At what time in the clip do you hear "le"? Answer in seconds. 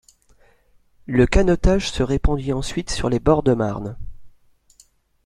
1.05-1.27